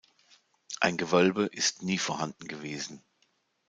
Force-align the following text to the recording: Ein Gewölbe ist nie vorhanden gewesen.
Ein 0.79 0.97
Gewölbe 0.97 1.45
ist 1.45 1.83
nie 1.83 1.99
vorhanden 1.99 2.47
gewesen. 2.47 3.03